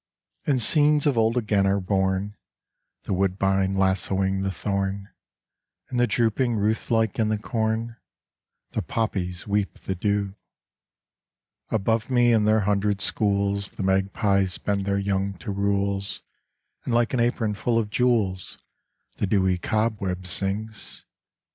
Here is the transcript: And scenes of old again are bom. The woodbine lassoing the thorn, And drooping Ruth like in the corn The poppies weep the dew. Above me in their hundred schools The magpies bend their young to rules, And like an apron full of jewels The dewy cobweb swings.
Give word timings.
And 0.47 0.59
scenes 0.59 1.05
of 1.05 1.15
old 1.15 1.37
again 1.37 1.67
are 1.67 1.79
bom. 1.79 2.33
The 3.03 3.13
woodbine 3.13 3.73
lassoing 3.77 4.41
the 4.41 4.49
thorn, 4.49 5.09
And 5.89 6.09
drooping 6.09 6.55
Ruth 6.55 6.89
like 6.89 7.19
in 7.19 7.29
the 7.29 7.37
corn 7.37 7.97
The 8.71 8.81
poppies 8.81 9.45
weep 9.45 9.75
the 9.81 9.93
dew. 9.93 10.33
Above 11.69 12.09
me 12.09 12.33
in 12.33 12.45
their 12.45 12.61
hundred 12.61 12.99
schools 12.99 13.69
The 13.69 13.83
magpies 13.83 14.57
bend 14.57 14.85
their 14.85 14.97
young 14.97 15.35
to 15.35 15.51
rules, 15.51 16.23
And 16.83 16.95
like 16.95 17.13
an 17.13 17.19
apron 17.19 17.53
full 17.53 17.77
of 17.77 17.91
jewels 17.91 18.57
The 19.17 19.27
dewy 19.27 19.59
cobweb 19.59 20.25
swings. 20.25 21.05